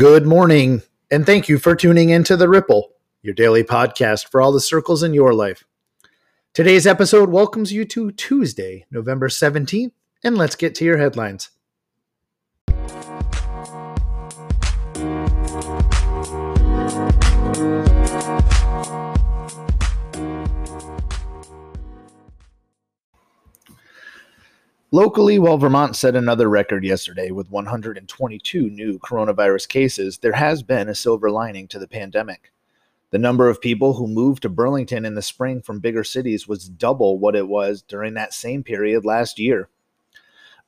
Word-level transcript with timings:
Good 0.00 0.26
morning, 0.26 0.80
and 1.10 1.26
thank 1.26 1.50
you 1.50 1.58
for 1.58 1.76
tuning 1.76 2.08
into 2.08 2.34
The 2.34 2.48
Ripple, 2.48 2.94
your 3.20 3.34
daily 3.34 3.62
podcast 3.62 4.30
for 4.30 4.40
all 4.40 4.50
the 4.50 4.58
circles 4.58 5.02
in 5.02 5.12
your 5.12 5.34
life. 5.34 5.64
Today's 6.54 6.86
episode 6.86 7.28
welcomes 7.28 7.70
you 7.70 7.84
to 7.84 8.10
Tuesday, 8.10 8.86
November 8.90 9.28
17th, 9.28 9.92
and 10.24 10.38
let's 10.38 10.56
get 10.56 10.74
to 10.76 10.86
your 10.86 10.96
headlines. 10.96 11.50
Locally, 24.92 25.38
while 25.38 25.56
Vermont 25.56 25.94
set 25.94 26.16
another 26.16 26.48
record 26.48 26.82
yesterday 26.82 27.30
with 27.30 27.48
122 27.48 28.70
new 28.70 28.98
coronavirus 28.98 29.68
cases, 29.68 30.18
there 30.18 30.32
has 30.32 30.64
been 30.64 30.88
a 30.88 30.96
silver 30.96 31.30
lining 31.30 31.68
to 31.68 31.78
the 31.78 31.86
pandemic. 31.86 32.50
The 33.10 33.18
number 33.18 33.48
of 33.48 33.60
people 33.60 33.94
who 33.94 34.08
moved 34.08 34.42
to 34.42 34.48
Burlington 34.48 35.04
in 35.04 35.14
the 35.14 35.22
spring 35.22 35.62
from 35.62 35.78
bigger 35.78 36.02
cities 36.02 36.48
was 36.48 36.68
double 36.68 37.20
what 37.20 37.36
it 37.36 37.46
was 37.46 37.82
during 37.82 38.14
that 38.14 38.34
same 38.34 38.64
period 38.64 39.04
last 39.04 39.38
year. 39.38 39.68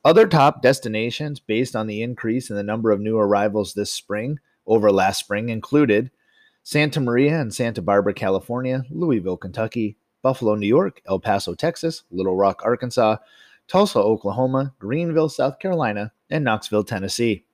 Other 0.04 0.28
top 0.28 0.62
destinations 0.62 1.40
based 1.40 1.74
on 1.74 1.88
the 1.88 2.00
increase 2.00 2.48
in 2.48 2.54
the 2.54 2.62
number 2.62 2.92
of 2.92 3.00
new 3.00 3.18
arrivals 3.18 3.74
this 3.74 3.90
spring 3.90 4.38
over 4.68 4.92
last 4.92 5.18
spring 5.18 5.48
included 5.48 6.12
Santa 6.62 7.00
Maria 7.00 7.40
and 7.40 7.52
Santa 7.52 7.82
Barbara, 7.82 8.14
California, 8.14 8.84
Louisville, 8.88 9.36
Kentucky, 9.36 9.96
Buffalo, 10.22 10.54
New 10.54 10.68
York, 10.68 11.02
El 11.06 11.18
Paso, 11.18 11.56
Texas, 11.56 12.04
Little 12.12 12.36
Rock, 12.36 12.62
Arkansas, 12.64 13.16
Tulsa, 13.72 13.98
Oklahoma, 13.98 14.74
Greenville, 14.78 15.30
South 15.30 15.58
Carolina, 15.58 16.12
and 16.28 16.44
Knoxville, 16.44 16.84
Tennessee. 16.84 17.46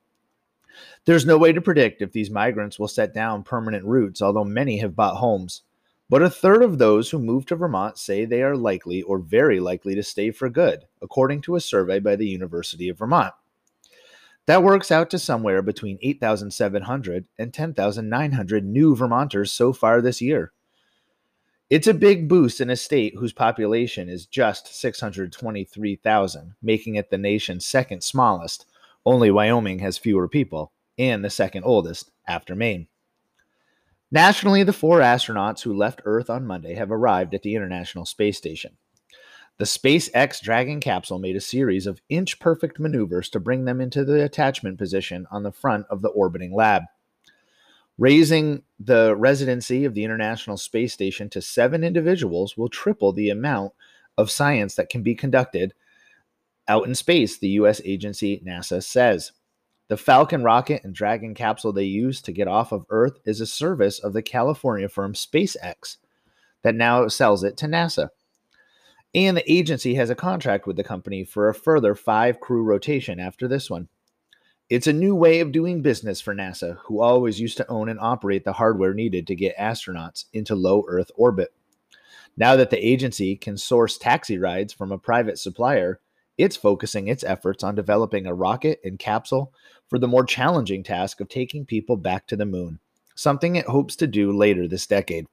There's 1.04 1.24
no 1.24 1.38
way 1.38 1.52
to 1.52 1.60
predict 1.60 2.02
if 2.02 2.10
these 2.10 2.28
migrants 2.28 2.76
will 2.76 2.88
set 2.88 3.14
down 3.14 3.44
permanent 3.44 3.84
roots, 3.84 4.20
although 4.20 4.42
many 4.42 4.78
have 4.78 4.96
bought 4.96 5.18
homes. 5.18 5.62
But 6.10 6.22
a 6.22 6.28
third 6.28 6.64
of 6.64 6.78
those 6.78 7.08
who 7.08 7.20
move 7.20 7.46
to 7.46 7.54
Vermont 7.54 7.98
say 7.98 8.24
they 8.24 8.42
are 8.42 8.56
likely 8.56 9.00
or 9.00 9.20
very 9.20 9.60
likely 9.60 9.94
to 9.94 10.02
stay 10.02 10.32
for 10.32 10.50
good, 10.50 10.86
according 11.00 11.42
to 11.42 11.54
a 11.54 11.60
survey 11.60 12.00
by 12.00 12.16
the 12.16 12.26
University 12.26 12.88
of 12.88 12.98
Vermont. 12.98 13.32
That 14.46 14.64
works 14.64 14.90
out 14.90 15.10
to 15.10 15.20
somewhere 15.20 15.62
between 15.62 16.00
8,700 16.02 17.26
and 17.38 17.54
10,900 17.54 18.64
new 18.64 18.96
Vermonters 18.96 19.52
so 19.52 19.72
far 19.72 20.02
this 20.02 20.20
year. 20.20 20.50
It's 21.70 21.86
a 21.86 21.92
big 21.92 22.28
boost 22.28 22.62
in 22.62 22.70
a 22.70 22.76
state 22.76 23.14
whose 23.18 23.34
population 23.34 24.08
is 24.08 24.24
just 24.24 24.74
623,000, 24.74 26.54
making 26.62 26.94
it 26.94 27.10
the 27.10 27.18
nation's 27.18 27.66
second 27.66 28.02
smallest. 28.02 28.64
Only 29.04 29.30
Wyoming 29.30 29.80
has 29.80 29.98
fewer 29.98 30.28
people, 30.28 30.72
and 30.96 31.22
the 31.22 31.28
second 31.28 31.64
oldest 31.64 32.10
after 32.26 32.54
Maine. 32.54 32.86
Nationally, 34.10 34.62
the 34.62 34.72
four 34.72 35.00
astronauts 35.00 35.60
who 35.60 35.76
left 35.76 36.00
Earth 36.06 36.30
on 36.30 36.46
Monday 36.46 36.74
have 36.74 36.90
arrived 36.90 37.34
at 37.34 37.42
the 37.42 37.54
International 37.54 38.06
Space 38.06 38.38
Station. 38.38 38.78
The 39.58 39.66
SpaceX 39.66 40.40
Dragon 40.40 40.80
capsule 40.80 41.18
made 41.18 41.36
a 41.36 41.40
series 41.40 41.86
of 41.86 42.00
inch 42.08 42.40
perfect 42.40 42.80
maneuvers 42.80 43.28
to 43.28 43.40
bring 43.40 43.66
them 43.66 43.82
into 43.82 44.06
the 44.06 44.24
attachment 44.24 44.78
position 44.78 45.26
on 45.30 45.42
the 45.42 45.52
front 45.52 45.84
of 45.90 46.00
the 46.00 46.08
orbiting 46.08 46.54
lab. 46.54 46.84
Raising 47.98 48.62
the 48.78 49.16
residency 49.16 49.84
of 49.84 49.94
the 49.94 50.04
International 50.04 50.56
Space 50.56 50.92
Station 50.92 51.28
to 51.30 51.42
seven 51.42 51.82
individuals 51.82 52.56
will 52.56 52.68
triple 52.68 53.12
the 53.12 53.30
amount 53.30 53.72
of 54.16 54.30
science 54.30 54.76
that 54.76 54.88
can 54.88 55.02
be 55.02 55.16
conducted 55.16 55.74
out 56.68 56.86
in 56.86 56.94
space, 56.94 57.38
the 57.38 57.48
U.S. 57.50 57.80
agency 57.84 58.40
NASA 58.46 58.84
says. 58.84 59.32
The 59.88 59.96
Falcon 59.96 60.44
rocket 60.44 60.84
and 60.84 60.94
Dragon 60.94 61.34
capsule 61.34 61.72
they 61.72 61.84
use 61.84 62.20
to 62.22 62.32
get 62.32 62.46
off 62.46 62.72
of 62.72 62.84
Earth 62.90 63.18
is 63.24 63.40
a 63.40 63.46
service 63.46 63.98
of 63.98 64.12
the 64.12 64.22
California 64.22 64.88
firm 64.88 65.14
SpaceX 65.14 65.96
that 66.62 66.74
now 66.74 67.08
sells 67.08 67.42
it 67.42 67.56
to 67.56 67.66
NASA. 67.66 68.10
And 69.14 69.36
the 69.36 69.52
agency 69.52 69.94
has 69.94 70.10
a 70.10 70.14
contract 70.14 70.66
with 70.66 70.76
the 70.76 70.84
company 70.84 71.24
for 71.24 71.48
a 71.48 71.54
further 71.54 71.94
five 71.94 72.38
crew 72.38 72.62
rotation 72.62 73.18
after 73.18 73.48
this 73.48 73.70
one. 73.70 73.88
It's 74.70 74.86
a 74.86 74.92
new 74.92 75.14
way 75.14 75.40
of 75.40 75.50
doing 75.50 75.80
business 75.80 76.20
for 76.20 76.34
NASA, 76.34 76.76
who 76.84 77.00
always 77.00 77.40
used 77.40 77.56
to 77.56 77.66
own 77.70 77.88
and 77.88 77.98
operate 77.98 78.44
the 78.44 78.52
hardware 78.52 78.92
needed 78.92 79.26
to 79.26 79.34
get 79.34 79.56
astronauts 79.56 80.26
into 80.34 80.54
low 80.54 80.84
Earth 80.86 81.10
orbit. 81.16 81.54
Now 82.36 82.54
that 82.56 82.68
the 82.68 82.86
agency 82.86 83.34
can 83.34 83.56
source 83.56 83.96
taxi 83.96 84.36
rides 84.36 84.74
from 84.74 84.92
a 84.92 84.98
private 84.98 85.38
supplier, 85.38 86.00
it's 86.36 86.54
focusing 86.54 87.08
its 87.08 87.24
efforts 87.24 87.64
on 87.64 87.76
developing 87.76 88.26
a 88.26 88.34
rocket 88.34 88.78
and 88.84 88.98
capsule 88.98 89.54
for 89.88 89.98
the 89.98 90.06
more 90.06 90.22
challenging 90.22 90.82
task 90.82 91.22
of 91.22 91.30
taking 91.30 91.64
people 91.64 91.96
back 91.96 92.26
to 92.26 92.36
the 92.36 92.44
moon, 92.44 92.78
something 93.14 93.56
it 93.56 93.68
hopes 93.68 93.96
to 93.96 94.06
do 94.06 94.36
later 94.36 94.68
this 94.68 94.86
decade. 94.86 95.26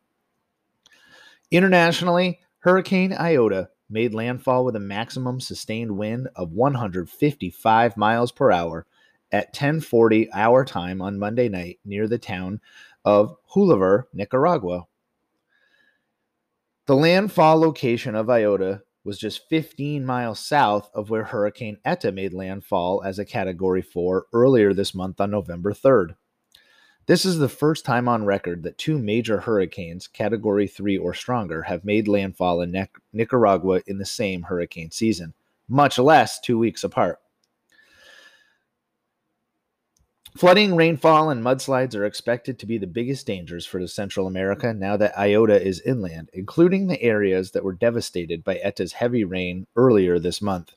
Internationally, 1.52 2.40
Hurricane 2.60 3.12
Iota 3.12 3.70
made 3.90 4.14
landfall 4.14 4.64
with 4.64 4.78
a 4.78 4.80
maximum 4.80 5.42
sustained 5.42 5.98
wind 5.98 6.30
of 6.38 6.54
155 6.54 7.98
miles 7.98 8.32
per 8.32 8.50
hour 8.50 8.86
at 9.36 9.54
10:40 9.54 10.30
our 10.34 10.64
time 10.64 11.02
on 11.02 11.20
Monday 11.20 11.50
night 11.50 11.78
near 11.84 12.08
the 12.08 12.18
town 12.18 12.62
of 13.04 13.36
Haulover, 13.54 14.06
Nicaragua. 14.14 14.88
The 16.86 16.96
landfall 16.96 17.60
location 17.60 18.16
of 18.16 18.30
Iota 18.30 18.84
was 19.04 19.20
just 19.20 19.50
15 19.50 20.06
miles 20.06 20.40
south 20.40 20.90
of 20.94 21.10
where 21.10 21.26
Hurricane 21.26 21.80
Eta 21.84 22.14
made 22.14 22.34
landfall 22.34 23.04
as 23.04 23.20
a 23.20 23.26
Category 23.26 23.82
4 23.82 24.28
earlier 24.32 24.74
this 24.74 24.96
month 24.96 25.20
on 25.20 25.32
November 25.32 25.74
3rd. 25.74 26.16
This 27.06 27.26
is 27.26 27.38
the 27.38 27.50
first 27.50 27.84
time 27.84 28.08
on 28.08 28.24
record 28.24 28.64
that 28.64 28.78
two 28.78 28.98
major 28.98 29.42
hurricanes, 29.42 30.08
Category 30.08 30.66
3 30.66 30.98
or 30.98 31.14
stronger, 31.14 31.64
have 31.64 31.84
made 31.84 32.08
landfall 32.08 32.62
in 32.62 32.88
Nicaragua 33.12 33.82
in 33.86 33.98
the 33.98 34.06
same 34.06 34.44
hurricane 34.44 34.92
season, 34.92 35.34
much 35.68 36.00
less 36.00 36.40
two 36.40 36.58
weeks 36.58 36.86
apart. 36.86 37.20
Flooding, 40.36 40.76
rainfall, 40.76 41.30
and 41.30 41.42
mudslides 41.42 41.96
are 41.96 42.04
expected 42.04 42.60
to 42.60 42.66
be 42.66 42.78
the 42.78 42.88
biggest 42.88 43.26
dangers 43.26 43.66
for 43.66 43.88
Central 43.88 44.28
America 44.28 44.74
now 44.74 44.98
that 44.98 45.18
Iota 45.18 45.66
is 45.66 45.80
inland, 45.86 46.30
including 46.34 46.88
the 46.88 47.02
areas 47.02 47.52
that 47.52 47.64
were 47.64 47.72
devastated 47.72 48.44
by 48.44 48.58
Eta's 48.58 48.92
heavy 48.92 49.24
rain 49.24 49.66
earlier 49.78 50.20
this 50.20 50.42
month. 50.42 50.74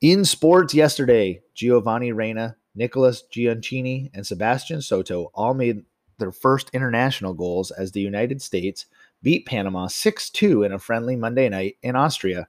In 0.00 0.24
sports 0.24 0.74
yesterday, 0.74 1.42
Giovanni 1.54 2.10
Reyna, 2.10 2.56
Nicholas 2.74 3.22
Gioacchini, 3.32 4.10
and 4.12 4.26
Sebastian 4.26 4.82
Soto 4.82 5.30
all 5.32 5.54
made 5.54 5.84
their 6.18 6.32
first 6.32 6.70
international 6.72 7.34
goals 7.34 7.70
as 7.70 7.92
the 7.92 8.00
United 8.00 8.42
States 8.42 8.86
beat 9.22 9.46
Panama 9.46 9.86
6 9.86 10.30
2 10.30 10.64
in 10.64 10.72
a 10.72 10.80
friendly 10.80 11.14
Monday 11.14 11.48
night 11.48 11.76
in 11.82 11.94
Austria. 11.94 12.48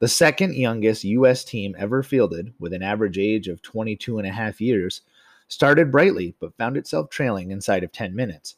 The 0.00 0.08
second 0.08 0.54
youngest 0.54 1.02
U.S. 1.04 1.44
team 1.44 1.74
ever 1.78 2.02
fielded, 2.02 2.54
with 2.58 2.72
an 2.72 2.82
average 2.82 3.18
age 3.18 3.48
of 3.48 3.62
22 3.62 4.18
and 4.18 4.28
a 4.28 4.32
half 4.32 4.60
years, 4.60 5.02
started 5.48 5.90
brightly 5.90 6.34
but 6.38 6.56
found 6.56 6.76
itself 6.76 7.10
trailing 7.10 7.50
inside 7.50 7.82
of 7.82 7.90
10 7.90 8.14
minutes. 8.14 8.56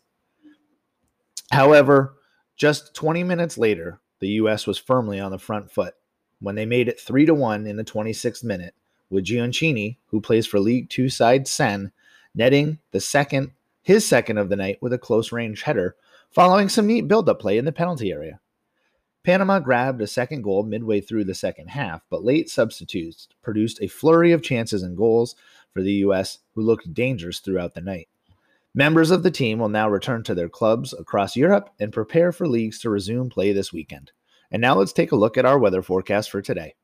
However, 1.51 2.17
just 2.57 2.95
20 2.95 3.25
minutes 3.25 3.57
later, 3.57 4.01
the 4.19 4.29
U.S. 4.29 4.67
was 4.67 4.77
firmly 4.77 5.19
on 5.19 5.31
the 5.31 5.39
front 5.39 5.71
foot 5.71 5.95
when 6.41 6.55
they 6.55 6.67
made 6.67 6.89
it 6.89 7.01
3 7.01 7.25
to 7.27 7.35
1 7.35 7.67
in 7.67 7.77
the 7.77 7.85
26th 7.85 8.45
minute, 8.45 8.75
with 9.09 9.25
Gioacchini, 9.25 9.97
who 10.07 10.21
plays 10.21 10.47
for 10.47 10.61
League 10.61 10.91
Two 10.91 11.09
side 11.09 11.49
Sen, 11.49 11.91
netting 12.35 12.79
the 12.93 13.01
second 13.01 13.53
his 13.83 14.07
second 14.07 14.39
of 14.39 14.49
the 14.49 14.57
night 14.57 14.79
with 14.81 14.93
a 14.93 14.99
close 14.99 15.33
range 15.33 15.63
header, 15.63 15.97
following 16.31 16.69
some 16.69 16.87
neat 16.87 17.09
build 17.09 17.29
up 17.29 17.41
play 17.41 17.59
in 17.59 17.65
the 17.65 17.73
penalty 17.73 18.13
area. 18.13 18.39
Panama 19.23 19.59
grabbed 19.59 20.01
a 20.01 20.07
second 20.07 20.43
goal 20.43 20.63
midway 20.63 21.01
through 21.01 21.25
the 21.25 21.35
second 21.35 21.69
half, 21.69 22.03
but 22.09 22.25
late 22.25 22.49
substitutes 22.49 23.29
produced 23.43 23.79
a 23.83 23.87
flurry 23.87 24.33
of 24.33 24.43
chances 24.43 24.83
and 24.83 24.97
goals 24.97 25.37
for 25.73 25.83
the 25.83 25.93
U.S., 25.93 26.39
who 26.55 26.63
looked 26.63 26.95
dangerous 26.95 27.39
throughout 27.39 27.75
the 27.75 27.83
night. 27.83 28.09
Members 28.75 29.11
of 29.11 29.23
the 29.23 29.31
team 29.31 29.59
will 29.59 29.69
now 29.69 29.91
return 29.91 30.23
to 30.23 30.35
their 30.35 30.49
clubs 30.49 30.95
across 30.95 31.37
Europe 31.37 31.71
and 31.79 31.93
prepare 31.93 32.33
for 32.33 32.49
leagues 32.49 32.79
to 32.81 32.91
resume 32.91 33.29
play 33.29 33.53
this 33.53 33.73
weekend. 33.73 34.13
And 34.51 34.63
now 34.63 34.75
let's 34.77 34.93
take 34.93 35.13
a 35.13 35.17
look 35.17 35.37
at 35.37 35.45
our 35.45 35.59
weather 35.59 35.83
forecast 35.83 36.31
for 36.31 36.41
today. 36.41 36.75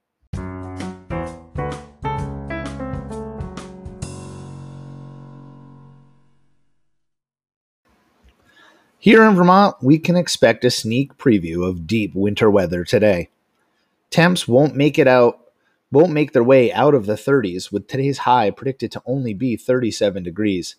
Here 9.06 9.22
in 9.22 9.36
Vermont, 9.36 9.76
we 9.80 10.00
can 10.00 10.16
expect 10.16 10.64
a 10.64 10.68
sneak 10.68 11.16
preview 11.16 11.64
of 11.64 11.86
deep 11.86 12.12
winter 12.16 12.50
weather 12.50 12.82
today. 12.82 13.28
Temps 14.10 14.48
won't 14.48 14.74
make 14.74 14.98
it 14.98 15.06
out 15.06 15.38
won't 15.92 16.10
make 16.10 16.32
their 16.32 16.42
way 16.42 16.72
out 16.72 16.92
of 16.92 17.06
the 17.06 17.14
30s 17.14 17.70
with 17.70 17.86
today's 17.86 18.18
high 18.18 18.50
predicted 18.50 18.90
to 18.90 19.02
only 19.06 19.32
be 19.32 19.56
37 19.56 20.24
degrees. 20.24 20.74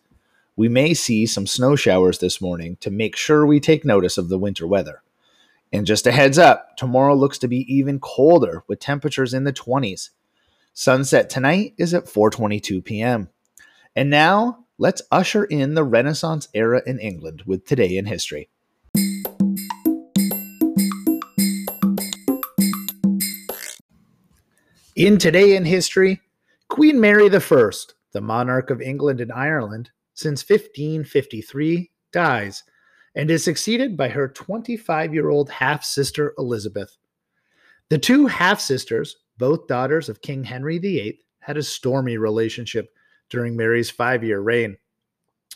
We 0.58 0.68
may 0.68 0.94
see 0.94 1.26
some 1.26 1.48
snow 1.48 1.78
showers 1.78 2.20
this 2.20 2.42
morning 2.42 2.76
to 2.82 2.92
make 2.92 3.16
sure 3.16 3.46
we 3.46 3.62
take 3.62 3.86
notice 3.86 4.18
of 4.18 4.28
the 4.28 4.38
winter 4.38 4.68
weather. 4.68 5.04
And 5.72 5.86
just 5.86 6.06
a 6.06 6.12
heads 6.12 6.38
up, 6.38 6.76
tomorrow 6.76 7.16
looks 7.16 7.38
to 7.38 7.48
be 7.48 7.60
even 7.74 7.98
colder 7.98 8.66
with 8.68 8.82
temperatures 8.82 9.34
in 9.34 9.46
the 9.46 9.54
20s. 9.54 10.10
Sunset 10.74 11.30
tonight 11.30 11.76
is 11.78 11.94
at 11.94 12.08
4:22 12.08 12.84
p.m. 12.84 13.30
And 13.96 14.10
now, 14.10 14.66
let's 14.80 15.02
usher 15.12 15.44
in 15.46 15.74
the 15.74 15.84
Renaissance 15.84 16.48
era 16.54 16.82
in 16.86 17.00
England 17.00 17.44
with 17.46 17.66
Today 17.66 17.98
in 17.98 18.06
History. 18.06 18.50
In 24.96 25.18
Today 25.18 25.56
in 25.56 25.66
History, 25.66 26.22
Queen 26.70 27.00
Mary 27.00 27.26
I, 27.26 27.70
the 28.12 28.22
monarch 28.22 28.70
of 28.70 28.82
England 28.82 29.22
and 29.22 29.32
Ireland 29.32 29.90
since 30.14 30.48
1553, 30.48 31.92
dies 32.12 32.64
and 33.16 33.32
is 33.32 33.44
succeeded 33.44 33.98
by 33.98 34.10
her 34.10 34.28
25 34.28 35.14
year 35.14 35.30
old 35.30 35.50
half 35.50 35.84
sister 35.84 36.34
Elizabeth. 36.38 36.98
The 37.90 37.98
two 37.98 38.28
half 38.28 38.60
sisters, 38.60 39.18
both 39.38 39.68
daughters 39.68 40.10
of 40.10 40.22
King 40.22 40.44
Henry 40.44 40.78
VIII, 40.78 41.20
had 41.40 41.58
a 41.58 41.64
stormy 41.64 42.18
relationship 42.18 42.92
during 43.30 43.56
Mary's 43.56 43.90
five 43.90 44.24
year 44.24 44.40
reign. 44.40 44.78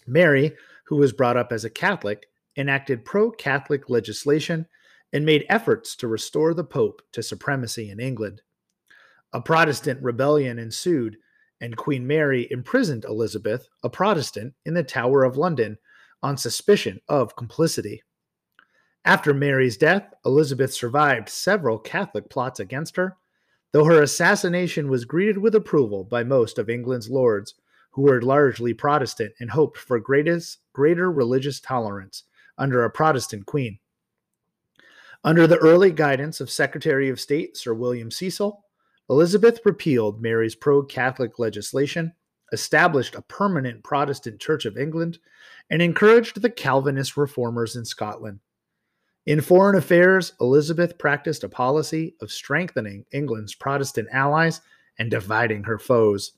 Mary, 0.07 0.53
who 0.85 0.97
was 0.97 1.13
brought 1.13 1.37
up 1.37 1.51
as 1.51 1.63
a 1.63 1.69
Catholic, 1.69 2.27
enacted 2.57 3.05
pro 3.05 3.31
Catholic 3.31 3.89
legislation 3.89 4.67
and 5.13 5.25
made 5.25 5.45
efforts 5.49 5.95
to 5.95 6.07
restore 6.07 6.53
the 6.53 6.63
Pope 6.63 7.01
to 7.11 7.23
supremacy 7.23 7.89
in 7.89 7.99
England. 7.99 8.41
A 9.33 9.41
Protestant 9.41 10.01
rebellion 10.01 10.59
ensued, 10.59 11.17
and 11.61 11.77
Queen 11.77 12.05
Mary 12.05 12.47
imprisoned 12.51 13.05
Elizabeth, 13.05 13.69
a 13.83 13.89
Protestant, 13.89 14.53
in 14.65 14.73
the 14.73 14.83
Tower 14.83 15.23
of 15.23 15.37
London 15.37 15.77
on 16.23 16.37
suspicion 16.37 16.99
of 17.07 17.35
complicity. 17.35 18.03
After 19.05 19.33
Mary's 19.33 19.77
death, 19.77 20.13
Elizabeth 20.25 20.73
survived 20.73 21.29
several 21.29 21.79
Catholic 21.79 22.29
plots 22.29 22.59
against 22.59 22.95
her, 22.97 23.17
though 23.71 23.85
her 23.85 24.01
assassination 24.01 24.89
was 24.89 25.05
greeted 25.05 25.37
with 25.37 25.55
approval 25.55 26.03
by 26.03 26.23
most 26.23 26.59
of 26.59 26.69
England's 26.69 27.09
lords, 27.09 27.55
who 27.91 28.03
were 28.03 28.21
largely 28.21 28.73
Protestant 28.73 29.33
and 29.39 29.49
hoped 29.49 29.77
for 29.77 29.99
greatest, 29.99 30.59
greater 30.73 31.11
religious 31.11 31.59
tolerance 31.59 32.23
under 32.57 32.83
a 32.83 32.89
Protestant 32.89 33.45
queen. 33.45 33.79
Under 35.23 35.45
the 35.45 35.57
early 35.57 35.91
guidance 35.91 36.41
of 36.41 36.49
Secretary 36.49 37.09
of 37.09 37.19
State 37.19 37.55
Sir 37.55 37.73
William 37.73 38.09
Cecil, 38.09 38.65
Elizabeth 39.09 39.59
repealed 39.65 40.21
Mary's 40.21 40.55
pro 40.55 40.83
Catholic 40.83 41.37
legislation, 41.37 42.13
established 42.53 43.15
a 43.15 43.21
permanent 43.21 43.83
Protestant 43.83 44.39
Church 44.39 44.65
of 44.65 44.77
England, 44.77 45.19
and 45.69 45.81
encouraged 45.81 46.41
the 46.41 46.49
Calvinist 46.49 47.17
reformers 47.17 47.75
in 47.75 47.85
Scotland. 47.85 48.39
In 49.23 49.41
foreign 49.41 49.75
affairs, 49.75 50.33
Elizabeth 50.41 50.97
practiced 50.97 51.43
a 51.43 51.49
policy 51.49 52.15
of 52.21 52.31
strengthening 52.31 53.05
England's 53.11 53.53
Protestant 53.53 54.07
allies 54.11 54.61
and 54.97 55.11
dividing 55.11 55.63
her 55.63 55.77
foes. 55.77 56.31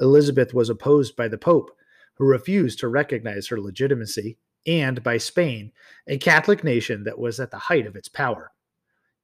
Elizabeth 0.00 0.52
was 0.52 0.68
opposed 0.68 1.14
by 1.14 1.28
the 1.28 1.38
Pope, 1.38 1.70
who 2.14 2.24
refused 2.24 2.80
to 2.80 2.88
recognize 2.88 3.46
her 3.46 3.60
legitimacy, 3.60 4.38
and 4.66 5.04
by 5.04 5.18
Spain, 5.18 5.70
a 6.08 6.18
Catholic 6.18 6.64
nation 6.64 7.04
that 7.04 7.18
was 7.18 7.38
at 7.38 7.52
the 7.52 7.58
height 7.58 7.86
of 7.86 7.94
its 7.94 8.08
power. 8.08 8.50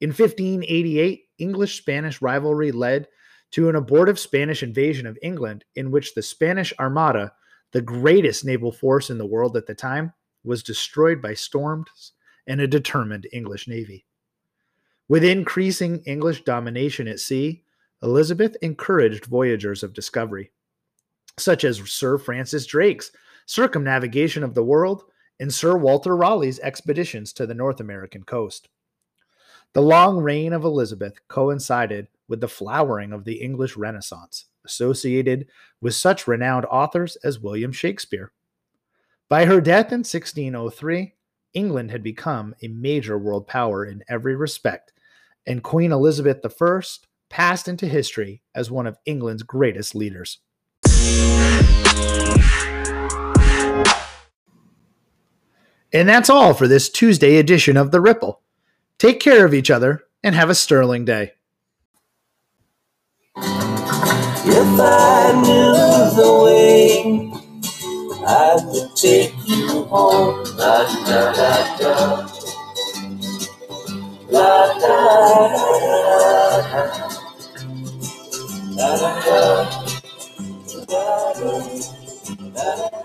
In 0.00 0.10
1588, 0.10 1.24
English 1.38 1.78
Spanish 1.78 2.22
rivalry 2.22 2.70
led 2.70 3.08
to 3.50 3.68
an 3.68 3.74
abortive 3.74 4.18
Spanish 4.18 4.62
invasion 4.62 5.08
of 5.08 5.18
England, 5.22 5.64
in 5.74 5.90
which 5.90 6.14
the 6.14 6.22
Spanish 6.22 6.72
Armada, 6.78 7.32
the 7.72 7.82
greatest 7.82 8.44
naval 8.44 8.70
force 8.70 9.10
in 9.10 9.18
the 9.18 9.26
world 9.26 9.56
at 9.56 9.66
the 9.66 9.74
time, 9.74 10.12
was 10.44 10.62
destroyed 10.62 11.20
by 11.20 11.34
storms 11.34 12.12
and 12.46 12.60
a 12.60 12.66
determined 12.66 13.26
English 13.32 13.68
navy. 13.68 14.06
With 15.08 15.24
increasing 15.24 16.02
English 16.06 16.42
domination 16.42 17.08
at 17.08 17.20
sea, 17.20 17.64
Elizabeth 18.02 18.56
encouraged 18.62 19.26
voyagers 19.26 19.82
of 19.82 19.92
discovery 19.92 20.50
such 21.38 21.64
as 21.64 21.78
Sir 21.90 22.18
Francis 22.18 22.66
Drake's 22.66 23.10
circumnavigation 23.46 24.42
of 24.42 24.54
the 24.54 24.64
world 24.64 25.04
and 25.40 25.52
Sir 25.52 25.76
Walter 25.76 26.16
Raleigh's 26.16 26.60
expeditions 26.60 27.32
to 27.34 27.46
the 27.46 27.54
North 27.54 27.80
American 27.80 28.22
coast. 28.22 28.68
The 29.72 29.82
long 29.82 30.18
reign 30.18 30.52
of 30.52 30.64
Elizabeth 30.64 31.14
coincided 31.28 32.08
with 32.28 32.40
the 32.40 32.48
flowering 32.48 33.12
of 33.12 33.24
the 33.24 33.40
English 33.40 33.76
Renaissance, 33.76 34.46
associated 34.64 35.46
with 35.80 35.94
such 35.94 36.28
renowned 36.28 36.66
authors 36.66 37.16
as 37.24 37.40
William 37.40 37.72
Shakespeare. 37.72 38.32
By 39.28 39.46
her 39.46 39.60
death 39.60 39.86
in 39.86 40.00
1603, 40.00 41.14
England 41.54 41.90
had 41.90 42.02
become 42.02 42.54
a 42.62 42.68
major 42.68 43.18
world 43.18 43.46
power 43.46 43.84
in 43.84 44.02
every 44.08 44.34
respect, 44.34 44.92
and 45.46 45.62
Queen 45.62 45.92
Elizabeth 45.92 46.40
I 46.42 46.82
passed 47.28 47.68
into 47.68 47.86
history 47.86 48.42
as 48.54 48.70
one 48.70 48.86
of 48.86 48.98
England's 49.06 49.42
greatest 49.42 49.94
leaders. 49.94 50.38
And 55.94 56.08
that's 56.08 56.30
all 56.30 56.54
for 56.54 56.66
this 56.66 56.88
Tuesday 56.88 57.36
edition 57.36 57.76
of 57.76 57.90
The 57.90 58.00
Ripple. 58.00 58.40
Take 58.98 59.20
care 59.20 59.44
of 59.44 59.52
each 59.52 59.70
other 59.70 60.04
and 60.22 60.34
have 60.34 60.48
a 60.48 60.54
sterling 60.54 61.04
day. 61.04 61.32
If 63.36 64.80
I 64.80 65.32
knew 65.42 65.72
the 66.16 66.32
way, 66.44 67.30
I 68.26 68.56
would 68.64 68.96
take 68.96 69.34
you 69.46 69.61
home. 69.92 70.44
La 70.58 70.84
da 71.06 71.20
da 71.36 71.50
da. 71.78 72.28
La 74.30 74.78
da 74.80 74.96
da 75.40 75.48
da. 76.72 76.82
La 78.76 78.90
da 78.96 79.12
da. 79.26 79.70
da, 80.88 82.76
da. 82.92 83.01